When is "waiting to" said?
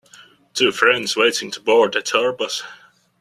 1.15-1.59